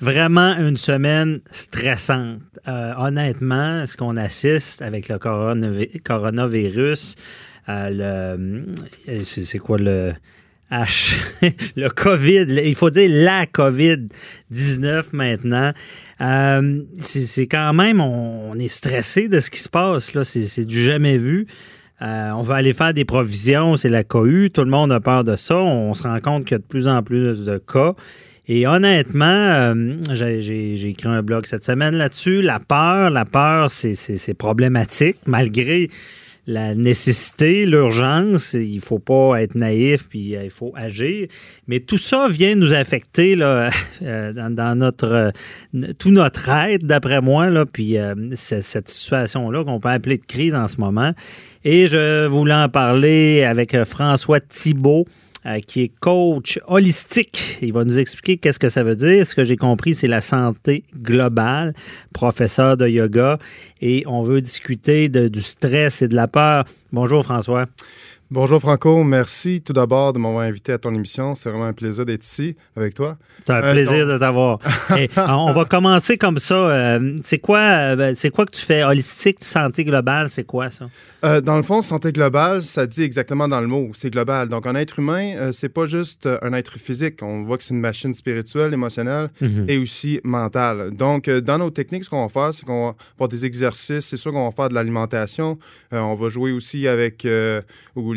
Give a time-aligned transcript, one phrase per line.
[0.00, 2.40] Vraiment une semaine stressante.
[2.68, 7.16] Euh, honnêtement, ce qu'on assiste avec le coronavirus,
[7.68, 8.36] euh,
[9.06, 10.12] le, c'est quoi le
[10.70, 11.16] H,
[11.76, 15.72] le COVID, il faut dire la COVID-19 maintenant.
[16.20, 20.22] Euh, c'est quand même, on, est stressé de ce qui se passe, là.
[20.24, 21.46] C'est du jamais vu.
[22.02, 25.24] Euh, on va aller faire des provisions, c'est la cohue, tout le monde a peur
[25.24, 25.56] de ça.
[25.56, 27.94] On se rend compte qu'il y a de plus en plus de cas.
[28.52, 32.42] Et honnêtement, euh, j'ai écrit un blog cette semaine là-dessus.
[32.42, 35.88] La peur, la peur, c'est problématique, malgré
[36.48, 38.54] la nécessité, l'urgence.
[38.54, 41.28] Il faut pas être naïf, puis euh, il faut agir.
[41.68, 43.70] Mais tout ça vient nous affecter là,
[44.02, 45.30] euh, dans, notre
[46.00, 47.50] tout notre aide, d'après moi.
[47.50, 47.98] Là, puis
[48.34, 51.12] cette situation-là qu'on peut appeler de crise en ce moment.
[51.62, 55.04] Et je voulais en parler avec François Thibault.
[55.46, 57.56] Euh, qui est coach holistique.
[57.62, 59.26] Il va nous expliquer qu'est-ce que ça veut dire.
[59.26, 61.72] Ce que j'ai compris, c'est la santé globale,
[62.12, 63.38] professeur de yoga,
[63.80, 66.66] et on veut discuter du stress et de la peur.
[66.92, 67.64] Bonjour François.
[68.32, 71.34] Bonjour Franco, merci tout d'abord de m'avoir invité à ton émission.
[71.34, 73.18] C'est vraiment un plaisir d'être ici avec toi.
[73.44, 74.60] C'est un euh, plaisir de t'avoir.
[75.16, 76.54] on va commencer comme ça.
[76.54, 78.84] Euh, c'est quoi, euh, c'est quoi que tu fais?
[78.84, 80.86] Holistique, santé globale, c'est quoi ça?
[81.42, 84.48] dans le fond, santé globale, ça dit exactement dans le mot, c'est global.
[84.48, 87.22] Donc un être humain, c'est pas juste un être physique.
[87.22, 89.66] On voit que c'est une machine spirituelle, émotionnelle mhm.
[89.68, 90.92] et aussi mentale.
[90.92, 94.06] Donc dans nos techniques, ce qu'on va faire, c'est qu'on va faire des exercices.
[94.06, 95.58] C'est sûr qu'on va faire de l'alimentation.
[95.92, 97.26] on va jouer aussi avec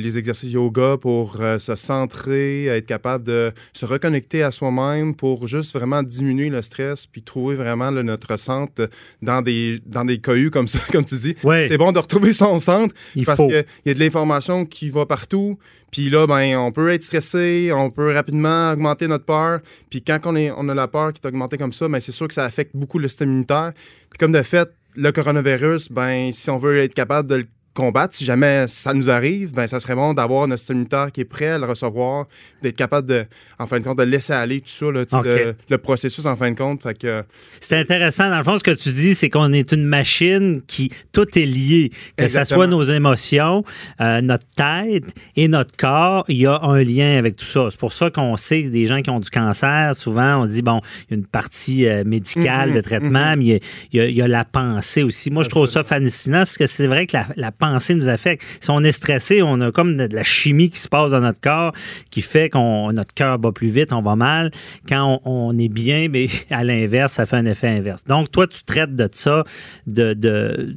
[0.03, 5.47] les exercices yoga pour euh, se centrer, être capable de se reconnecter à soi-même pour
[5.47, 8.89] juste vraiment diminuer le stress puis trouver vraiment notre centre
[9.21, 11.35] dans des, dans des cohues comme ça, comme tu dis.
[11.41, 12.93] C'est bon de retrouver son centre
[13.25, 15.57] parce qu'il y a de l'information qui va partout.
[15.91, 19.59] Puis là, ben, on peut être stressé, on peut rapidement augmenter notre peur.
[19.89, 22.11] Puis quand on, est, on a la peur qui est augmentée comme ça, ben, c'est
[22.11, 23.73] sûr que ça affecte beaucoup le système immunitaire.
[24.09, 28.15] Puis comme de fait, le coronavirus, ben, si on veut être capable de le combattre.
[28.15, 31.47] Si jamais ça nous arrive, ben ça serait bon d'avoir notre immunitaire qui est prêt
[31.47, 32.27] à le recevoir,
[32.61, 33.25] d'être capable de,
[33.59, 36.87] en fin de compte, de laisser aller tout ça, le, processus en fin de compte.
[36.97, 37.23] Que...
[37.59, 38.29] C'est intéressant.
[38.29, 41.45] Dans le fond, ce que tu dis, c'est qu'on est une machine qui tout est
[41.45, 43.63] lié, que ce soit nos émotions,
[44.01, 46.23] euh, notre tête et notre corps.
[46.27, 47.67] Il y a un lien avec tout ça.
[47.69, 50.61] C'est pour ça qu'on sait que des gens qui ont du cancer, souvent on dit
[50.61, 52.75] bon, il y a une partie euh, médicale mm-hmm.
[52.75, 53.35] de traitement, mm-hmm.
[53.37, 53.59] mais
[53.91, 55.31] il y, a, la pensée aussi.
[55.31, 58.43] Moi, je trouve ça fascinant parce que c'est vrai que la, la pensée nous affecte.
[58.59, 61.39] Si on est stressé, on a comme de la chimie qui se passe dans notre
[61.39, 61.73] corps
[62.11, 64.51] qui fait qu'on notre cœur bat plus vite, on va mal.
[64.87, 68.03] Quand on, est bien, mais à l'inverse, ça fait un effet inverse.
[68.05, 69.43] Donc, toi, tu traites de ça,
[69.87, 70.75] de, de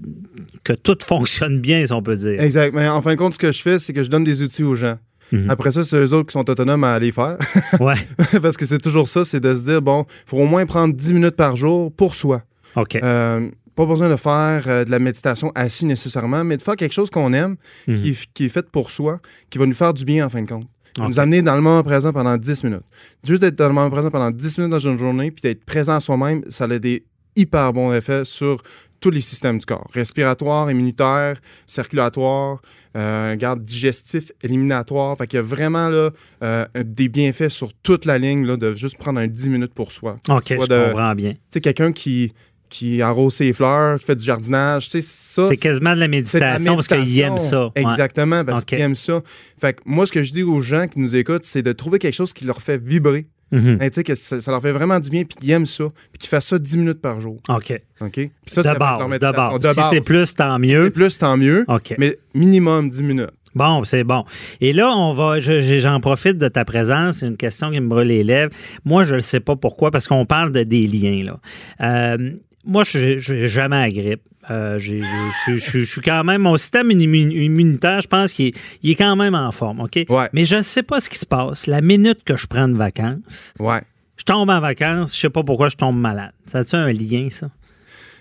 [0.63, 2.41] que tout fonctionne bien, si on peut dire.
[2.41, 2.73] Exact.
[2.75, 4.63] Mais en fin de compte, ce que je fais, c'est que je donne des outils
[4.63, 4.99] aux gens.
[5.33, 5.51] Mhm.
[5.51, 7.37] Après ça, c'est eux autres qui sont autonomes à aller faire.
[7.81, 7.97] Ouais.
[8.41, 10.95] Parce que c'est toujours ça, c'est de se dire, bon, il faut au moins prendre
[10.95, 12.43] 10 minutes par jour pour soi.
[12.77, 12.97] OK.
[13.03, 16.95] Euh, pas besoin de faire euh, de la méditation assis nécessairement, mais de faire quelque
[16.95, 17.57] chose qu'on aime,
[17.87, 18.15] mhm.
[18.35, 19.21] qui, est fait pour soi,
[19.51, 20.67] qui va nous faire du bien en fin de compte.
[20.99, 22.81] Nous amener dans le moment présent pendant 10 minutes.
[23.23, 25.97] Juste d'être dans le moment présent pendant 10 minutes dans une journée, puis d'être présent
[25.97, 27.05] à soi-même, ça a des
[27.37, 28.63] hyper bons effets sur
[28.99, 29.87] tous les systèmes du corps.
[29.93, 32.63] Respiratoire, immunitaire, circulatoire,
[32.97, 35.19] euh, garde digestif, éliminatoire.
[35.19, 38.75] Fait qu'il y a vraiment là, euh, des bienfaits sur toute la ligne là, de
[38.75, 40.17] juste prendre un 10 minutes pour soi.
[40.31, 41.33] OK, je comprends bien.
[41.33, 42.33] Tu sais, quelqu'un qui
[42.69, 44.89] qui arrose ses fleurs, qui fait du jardinage.
[44.89, 47.71] Tu sais, ça, c'est quasiment de la méditation, parce qu'ils aiment ça.
[47.75, 49.21] Exactement, parce qu'ils aiment ça.
[49.61, 51.99] Fait que moi, ce que je dis aux gens qui nous écoutent, c'est de trouver
[51.99, 53.27] quelque chose qui leur fait vibrer.
[53.53, 53.79] Mm-hmm.
[53.79, 56.29] tu sais, que ça, leur fait vraiment du bien, puis qu'ils aiment ça, puis qu'ils
[56.29, 57.41] fassent ça 10 minutes par jour.
[57.49, 57.81] OK.
[58.01, 58.13] OK?
[58.13, 60.75] Puis ça, leur Si c'est plus, tant mieux.
[60.75, 61.65] Si c'est plus, tant mieux.
[61.69, 61.95] OK.
[61.99, 63.31] Mais minimum 10 minutes.
[63.57, 64.25] Bon, c'est bon.
[64.61, 67.19] Et là, on va, j'en profite de ta présence.
[67.19, 68.53] C'est une question qui me brûle les lèvres.
[68.85, 71.25] Moi, je ne sais pas pourquoi, parce qu'on parle de des liens.
[71.25, 71.41] Là.
[71.81, 72.33] Euh,
[72.67, 74.23] moi, je n'ai jamais à grippe.
[74.51, 76.43] Euh, je suis quand même.
[76.43, 78.53] Mon système immunitaire, je pense qu'il
[78.85, 79.99] est, quand même en forme, OK?
[80.33, 81.67] Mais je ne sais pas ce qui se passe.
[81.67, 83.81] La minute que je prends de vacances, ouais.
[84.17, 86.33] je tombe en vacances, je sais pas pourquoi je tombe malade.
[86.47, 87.51] Ça a-tu un lien, ça?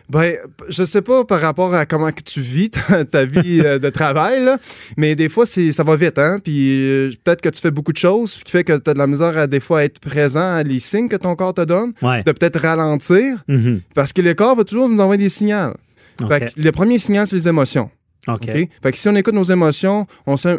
[0.09, 0.35] Ben,
[0.69, 4.43] je sais pas par rapport à comment que tu vis ta, vie euh, de travail,
[4.43, 4.57] là,
[4.97, 6.39] mais des fois, ça va vite, hein?
[6.43, 8.99] Puis euh, peut-être que tu fais beaucoup de choses, qui fait que tu as de
[8.99, 11.93] la misère à des fois être présent à les signes que ton corps te donne,
[12.01, 13.79] de peut-être ralentir, mm-hmm.
[13.93, 15.73] parce que le corps va toujours nous envoyer des signaux.
[16.19, 17.89] le premier signal, c'est les émotions.
[18.27, 18.45] OK.
[18.45, 20.07] Fait que si on écoute nos émotions,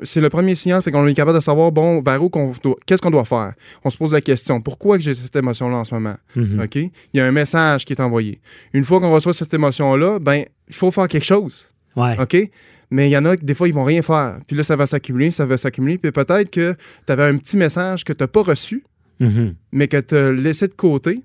[0.02, 2.30] c'est le premier signal, fait qu'on est capable de savoir, bon, vers où
[2.86, 3.54] qu'est-ce qu'on doit faire?
[3.84, 6.16] On se pose la question, pourquoi j'ai cette émotion-là en ce moment?
[6.34, 6.60] Mhm.
[6.60, 6.76] OK?
[6.76, 8.40] Il y a un message qui est envoyé.
[8.72, 11.68] Une fois qu'on reçoit cette émotion-là, ben, il faut faire quelque chose.
[11.96, 12.16] Ouais.
[12.20, 12.36] OK?
[12.90, 14.38] Mais il y en a des fois, ils vont rien faire.
[14.46, 15.98] Puis là, ça va s'accumuler, ça va s'accumuler.
[15.98, 16.74] Puis peut-être que
[17.06, 18.84] tu avais un petit message que tu n'as pas reçu,
[19.18, 19.54] mhm.
[19.72, 21.22] mais que tu as laissé de côté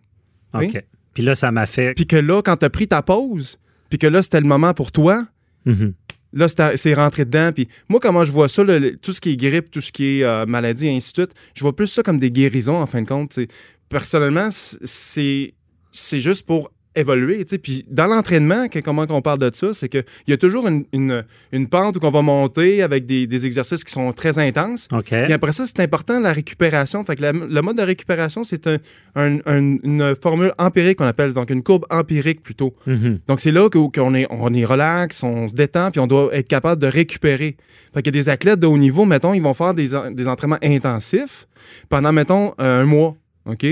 [0.54, 0.84] OK.
[1.14, 1.94] Puis là, ça m'a fait.
[1.94, 3.60] Puis que là, quand tu as pris ta pause,
[3.90, 5.26] puis que là, c'était le moment pour toi,
[5.66, 5.94] Mhm.
[6.34, 7.52] Là, c'est rentré dedans.
[7.54, 8.64] Puis moi, comment je vois ça,
[9.02, 11.34] tout ce qui est grippe, tout ce qui est euh, maladie, et ainsi de suite,
[11.54, 13.40] je vois plus ça comme des guérisons, en fin de compte.
[13.90, 15.54] Personnellement, c'est
[16.14, 17.38] juste pour évoluer.
[17.46, 17.58] tu sais.
[17.58, 21.24] Puis dans l'entraînement, comment qu'on parle de ça, c'est qu'il y a toujours une, une,
[21.52, 24.88] une pente où on va monter avec des, des exercices qui sont très intenses.
[24.92, 25.12] OK.
[25.14, 27.04] Et après ça, c'est important la récupération.
[27.06, 28.78] Fait que la- le mode de récupération, c'est un-
[29.16, 32.76] un- un- une formule empirique qu'on appelle, donc une courbe empirique plutôt.
[32.86, 33.20] Mhm.
[33.28, 36.48] Donc c'est là qu'on est, on est relax, on se détend, puis on doit être
[36.48, 37.56] capable de récupérer.
[37.94, 40.28] Fait qu'il y a des athlètes de haut niveau, mettons, ils vont faire des, des
[40.28, 41.48] entraînements intensifs
[41.90, 43.16] pendant, mettons, un mois.
[43.46, 43.66] OK?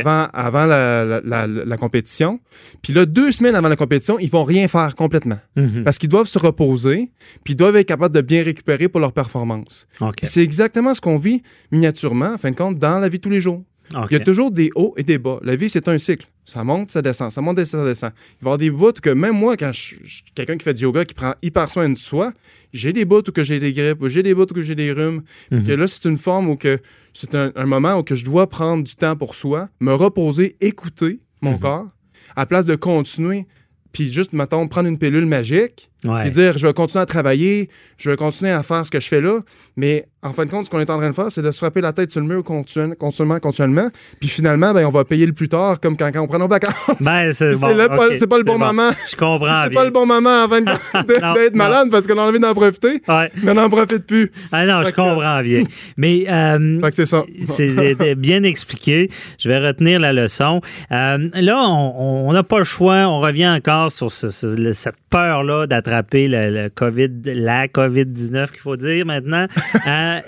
[0.00, 2.40] Avant, avant la, la- la- la compétition.
[2.82, 5.38] Puis là, deux semaines avant la compétition, ils vont rien faire complètement.
[5.56, 5.84] Mhm.
[5.84, 7.10] Parce qu'ils doivent se reposer,
[7.44, 9.86] puis ils doivent être capables de bien récupérer pour leur performance.
[10.26, 13.30] C'est exactement ce qu'on vit miniatureusement, en fin de compte, dans la vie de tous
[13.30, 13.62] les jours.
[14.10, 15.38] Il y a toujours des hauts et des bas.
[15.42, 16.26] La vie, c'est un cycle.
[16.44, 18.10] Ça monte, ça descend, ça monte, ça descend.
[18.40, 20.64] Il va y avoir des bouts que même moi, quand je je suis quelqu'un qui
[20.64, 22.32] fait du yoga, qui prend hyper soin de soi,
[22.72, 24.90] j'ai des bouts où que j'ai des grippes, j'ai des bouts où que j'ai des
[24.92, 25.22] rhumes.
[25.50, 26.78] Que là, c'est une forme où que
[27.12, 30.56] c'est un, un moment où que je dois prendre du temps pour soi, me reposer,
[30.60, 31.60] écouter mon Mhm.
[31.60, 31.88] corps,
[32.36, 33.46] à place de continuer,
[33.92, 36.26] puis juste, mettons, prendre une pilule magique, Ouais.
[36.26, 39.06] et dire je vais continuer à travailler, je vais continuer à faire ce que je
[39.06, 39.38] fais là,
[39.76, 41.58] mais en fin de compte, ce qu'on est en train de faire, c'est de se
[41.58, 43.88] frapper la tête sur le mur continu- continuellement, continuellement,
[44.20, 46.46] puis finalement, ben, on va payer le plus tard, comme quand, quand on prend nos
[46.48, 46.74] vacances.
[47.00, 48.90] Ben, c'est bon, pas- le bon moment.
[49.10, 50.60] Je comprends C'est pas le bon moment avant
[51.06, 53.30] d'être malade parce qu'on a envie d'en profiter, Ouais.
[53.42, 54.30] mais on n'en profite plus.
[54.52, 55.64] Ah non, je que- comprends bien.
[55.96, 57.22] Mais euh, Fait que c'est ça.
[57.44, 59.08] c'est bien expliqué.
[59.38, 60.60] Je vais retenir la leçon.
[60.90, 63.06] Euh, là, on n'a pas le choix.
[63.08, 65.91] On revient encore sur ce- ce- le- cette peur-là d'attraper
[66.28, 69.46] le, le COVID, la COVID-19 qu'il faut dire maintenant.
[69.88, 70.20] Euh,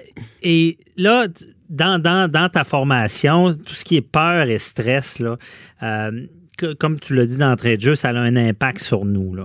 [0.43, 1.27] et là,
[1.71, 5.37] dans, dans, dans ta formation, tout ce qui est peur et stress, là,
[5.83, 6.27] euh,
[6.59, 9.35] que- comme tu l'as dit d'entrée de jeu, ça a un impact sur nous.
[9.35, 9.45] Là.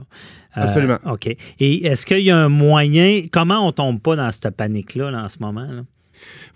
[0.57, 0.98] Euh, Absolument.
[1.06, 1.27] OK.
[1.60, 5.24] Et est-ce qu'il y a un moyen, comment on tombe pas dans cette panique-là là,
[5.25, 5.68] en ce moment?
[5.69, 5.81] là?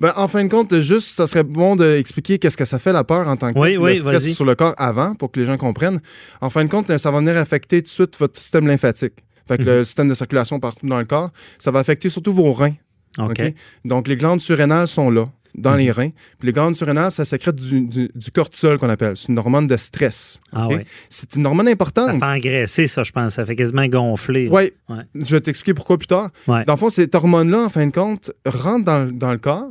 [0.02, 3.04] Ben, en fin de compte, juste, ça serait bon d'expliquer qu'est-ce que ça fait la
[3.06, 4.34] peur en tant que Oui, oui, le stress vas-y.
[4.34, 6.02] sur le corps avant, pour que les gens comprennent.
[6.42, 9.14] En fin de compte, ça va venir affecter tout de suite votre système lymphatique.
[9.48, 9.70] Fait que Mhm.
[9.70, 12.76] le système de circulation partout dans le corps, ça va affecter surtout vos reins.
[13.20, 13.42] OK.
[13.86, 15.78] Donc, les glandes surrénales sont là, dans Mhm.
[15.78, 16.10] les reins.
[16.40, 19.16] Puis les glandes surrénales, ça sécrète du, du- du cortisol qu'on appelle.
[19.18, 20.40] C'est une hormone de stress.
[20.52, 20.84] Ah ouais.
[21.10, 22.20] C'est une hormone Ça importante.
[22.20, 23.34] fait engraisser, ça, je pense.
[23.36, 24.50] Ça fait quasiment gonfler.
[24.52, 25.04] Oui, Ouais.
[25.14, 26.30] je vais t'expliquer pourquoi plus tard.
[26.48, 26.64] Ouais.
[26.66, 29.70] Dans le fond, cette hormone-là, en fin de compte, rentre dans, dans le corps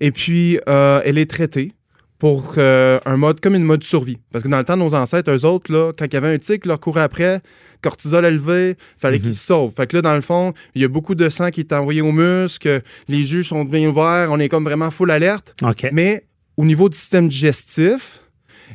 [0.00, 1.72] et puis euh, elle est traitée
[2.22, 4.16] pour euh, un mode comme une mode survie.
[4.30, 6.38] Parce que dans le temps, nos ancêtres, eux autres, là, quand il y avait un
[6.38, 7.40] tic, leur courait après,
[7.82, 9.22] cortisol élevé, fallait Mhm.
[9.24, 9.72] qu'ils se sauvent.
[9.76, 12.00] Fait que là, dans le fond, il y a beaucoup de sang qui est envoyé
[12.00, 15.52] aux muscles, les yeux sont bien ouverts, on est comme vraiment full alerte.
[15.90, 16.24] Mais
[16.56, 18.20] au niveau du système digestif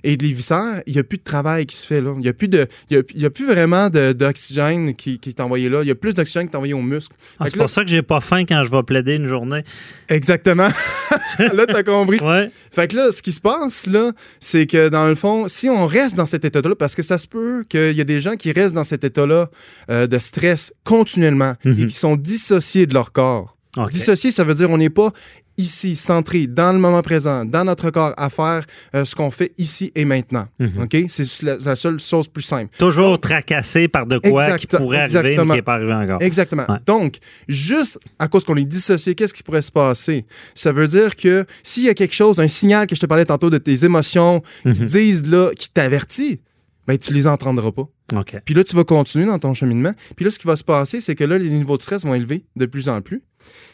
[0.03, 2.13] et des viscères, il n'y a plus de travail qui se fait là.
[2.17, 5.29] Il n'y a, plus de- y a, il y a plus vraiment d'oxygène qui, qui
[5.29, 5.81] est envoyé là.
[5.81, 7.15] Il y a plus d'oxygène qui est envoyé aux muscles.
[7.39, 9.63] Ah, c'est là- pour ça que j'ai pas faim quand je vais plaider une journée.
[10.09, 10.67] Exactement.
[11.39, 12.19] là, tu as compris.
[12.19, 12.49] Ouais.
[12.71, 15.85] Fait que là, ce qui se passe, là, c'est que dans le fond, si on
[15.87, 18.51] reste dans cet état-là, parce que ça se peut qu'il y a des gens qui
[18.51, 19.49] restent dans cet état-là
[19.89, 21.79] euh, de stress continuellement Mhm.
[21.79, 23.57] et qui sont dissociés de leur corps.
[23.77, 23.91] OK.
[23.91, 25.11] Dissocié, ça veut dire on n'est pas
[25.57, 28.65] ici, centré, dans le moment présent, dans notre corps, à faire
[28.95, 30.47] euh, ce qu'on fait ici et maintenant.
[30.59, 30.83] Mhm.
[30.83, 30.97] OK?
[31.07, 32.75] C'est la, la seule chose plus simple.
[32.77, 36.21] Toujours tracassé par de quoi Exact- qui pourrait arriver, mais qui n'est pas arrivé encore.
[36.21, 36.65] Exactement.
[36.69, 36.77] Ouais.
[36.85, 40.25] Donc, juste à cause qu'on est dissocié, qu'est-ce qui pourrait se passer?
[40.53, 43.25] Ça veut dire que s'il y a quelque chose, un signal que je te parlais
[43.25, 44.85] tantôt de tes émotions qui Mhm.
[44.85, 46.41] disent là, qui t'avertit,
[46.87, 47.87] ben tu les entendras pas.
[48.15, 48.37] OK.
[48.45, 49.91] Puis là, tu vas continuer dans ton cheminement.
[50.15, 52.13] Puis là, ce qui va se passer, c'est que là, les niveaux de stress vont
[52.13, 53.21] élever de plus en plus.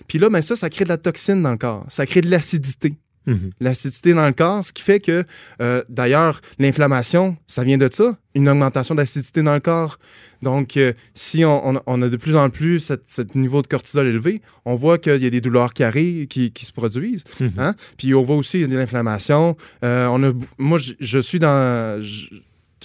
[0.07, 1.85] Puis là, ben ça, ça crée de la toxine dans le corps.
[1.89, 2.95] Ça crée de l'acidité.
[3.25, 3.51] Mhm.
[3.61, 5.23] L'acidité dans le corps, ce qui fait que,
[5.61, 9.97] euh, d'ailleurs, l'inflammation, ça vient de ça, une augmentation d'acidité dans le corps.
[10.41, 13.67] Donc, euh, si on, on- on a de plus en plus cette- ce niveau de
[13.67, 17.23] cortisol élevé, on voit qu'il y a des douleurs qui arrivent, qui, qui se produisent.
[17.39, 17.51] Mhm.
[17.59, 17.75] hein.
[17.97, 19.55] Puis on voit aussi qu'il y a de l'inflammation.
[19.85, 22.03] Euh, on a, moi, je, je suis dans...
[22.03, 22.27] je-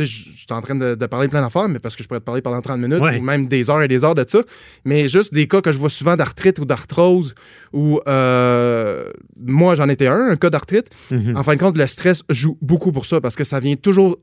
[0.05, 2.21] je je suis en train de, de parler plein d'affaires, mais parce que je pourrais
[2.21, 3.19] te parler pendant 30 minutes Ouais.
[3.19, 4.41] ou même des heures et des heures de ça.
[4.85, 7.35] Mais juste des cas que je vois souvent d'arthrite ou d'arthrose,
[7.73, 9.11] où euh,
[9.45, 10.89] moi, j'en étais un, un cas d'arthrite.
[11.11, 11.37] Mhm.
[11.37, 14.19] En fin de compte, le stress joue beaucoup pour ça parce que ça vient toujours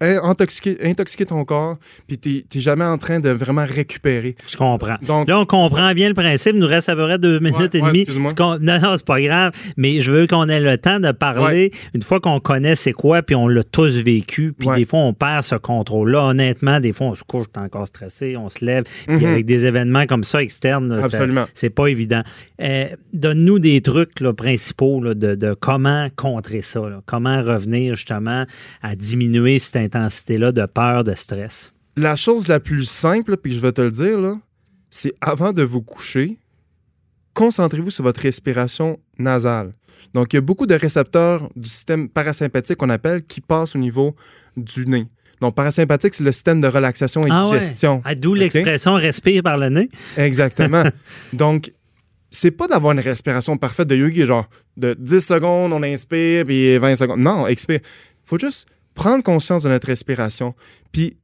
[0.00, 4.36] intoxiquer, intoxiquer ton corps, puis tu n'es jamais en train de vraiment récupérer.
[4.46, 4.96] Je comprends.
[5.06, 6.52] Donc, là, on comprend bien le principe.
[6.54, 8.06] Il nous reste à peu près deux minutes et demie.
[8.38, 12.02] Non, non, c'est pas grave, mais je veux qu'on ait le temps de parler une
[12.02, 15.42] fois qu'on connaît c'est quoi, puis on l'a tous vécu, puis des fois, on perd
[15.42, 16.24] ce contrôle-là.
[16.26, 19.26] Honnêtement, des fois, on se couche, on est encore stressé, on se lève, puis mhm.
[19.26, 21.00] avec des événements comme ça externes,
[21.54, 22.22] c'est pas évident.
[22.60, 28.44] Euh, donne-nous des trucs là, principaux de, de, comment contrer ça, comment revenir justement
[28.82, 31.72] à diminuer cette intensité-là de peur, de stress?
[31.96, 34.36] La chose la plus simple, puis je vais te le dire,
[34.90, 36.36] c'est avant de vous coucher,
[37.34, 39.72] concentrez-vous sur votre respiration nasale.
[40.14, 43.78] Donc, il y a beaucoup de récepteurs du système parasympathique qu'on appelle qui passent au
[43.78, 44.14] niveau
[44.56, 45.06] du nez.
[45.40, 48.00] Donc, parasympathique, c'est le système de relaxation et de ah digestion.
[48.04, 49.90] Ah, D'où l'expression respire par le nez.
[50.16, 50.84] Exactement.
[51.32, 51.72] Donc,
[52.30, 56.76] c'est pas d'avoir une respiration parfaite de yogi, genre de 10 secondes, on inspire, puis
[56.78, 57.20] 20 secondes.
[57.20, 57.80] Non, expire.
[57.82, 60.54] Il faut juste prendre conscience de notre respiration.
[60.90, 61.16] Puis,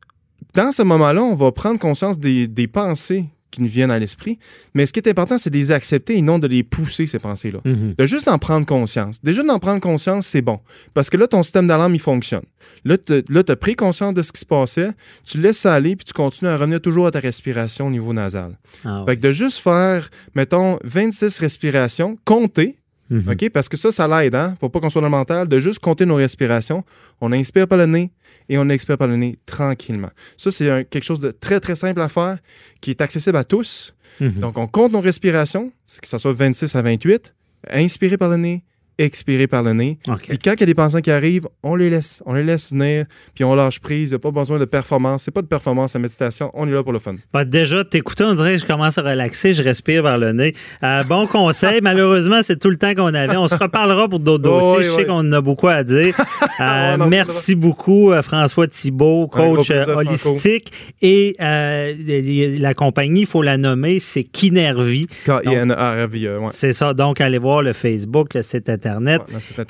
[0.54, 4.38] dans ce moment-là, on va prendre conscience des, des pensées qui nous viennent à l'esprit.
[4.74, 7.18] Mais ce qui est important, c'est de les accepter et non de les pousser, ces
[7.20, 7.60] pensées-là.
[7.64, 7.94] Mhm.
[7.96, 9.22] De juste d'en prendre conscience.
[9.22, 10.58] Déjà, d'en prendre conscience, c'est bon.
[10.94, 12.44] Parce que là, ton système d'alarme, il fonctionne.
[12.84, 14.90] Là, tu as pris conscience de ce qui se passait,
[15.22, 18.12] tu laisses ça aller, puis tu continues à revenir toujours à ta respiration au niveau
[18.12, 18.58] nasal.
[18.84, 22.76] Ah fait que de juste faire, mettons, 26 respirations, compter,
[23.10, 23.28] mhm.
[23.30, 23.50] OK?
[23.50, 24.56] Parce que ça, ça l'aide, hein?
[24.60, 26.84] Pour pas qu'on soit dans le mental, de juste compter nos respirations.
[27.20, 28.10] On inspire par le nez,
[28.48, 30.10] et on expire par le nez tranquillement.
[30.36, 32.38] Ça, c'est quelque chose de très, très simple à faire
[32.80, 33.94] qui est accessible à tous.
[34.20, 34.40] Mhm.
[34.40, 37.34] Donc, on compte nos respirations, que ce soit 26 à 28,
[37.70, 38.64] inspirer par le nez,
[38.98, 39.98] expirer par le nez.
[40.28, 42.22] Puis quand il y a des pensants qui arrivent, on les laisse.
[42.26, 44.10] On les laisse venir, puis on lâche prise.
[44.10, 45.24] Il n'y a pas besoin de performance.
[45.24, 46.50] C'est pas de performance, la méditation.
[46.54, 47.14] On est là pour le fun.
[47.32, 50.54] Bah, déjà, t'écouter, on dirait que je commence à relaxer, je respire par le nez.
[50.82, 51.80] Euh, bon conseil.
[51.82, 53.36] Malheureusement, c'est tout le temps qu'on avait.
[53.36, 54.84] On se reparlera pour d'autres dossiers.
[54.84, 56.14] je sais qu'on en a beaucoup à dire.
[56.60, 60.70] Euh, merci beaucoup, euh, François Thibault, coach holistique.
[61.00, 65.06] Et la compagnie, il faut la nommer, c'est Kinervi.
[65.24, 66.94] K-I-N-R-V, e, C'est ça.
[66.94, 68.91] Donc, allez voir le Facebook, le site Internet.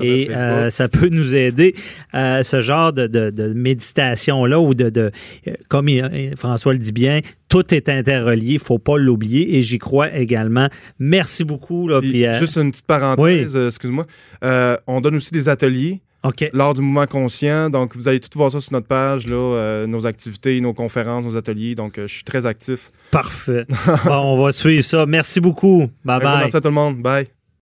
[0.01, 1.75] Et euh, ça peut nous aider.
[2.15, 5.11] Euh, ce genre de, méditation-là, ou de, de
[5.47, 5.89] euh, comme
[6.37, 10.69] François le dit bien, tout est interrelié, il faut pas l'oublier et j'y crois également.
[10.99, 11.89] Merci beaucoup.
[11.89, 12.01] Là,
[12.39, 14.07] juste une petite parenthèse, excuse-moi.
[14.87, 16.01] on donne aussi des ateliers.
[16.53, 17.69] lors du mouvement conscient.
[17.69, 21.37] Donc, vous allez tout voir ça sur notre page, là, nos activités, nos conférences, nos
[21.37, 21.75] ateliers.
[21.75, 22.91] Donc, je suis très actif.
[23.11, 23.67] Parfait.
[24.07, 25.05] bon, on va suivre ça.
[25.07, 25.91] Merci beaucoup.
[26.05, 26.39] Bye bye.
[26.39, 27.03] Merci à tout le monde.
[27.03, 27.42] Bye.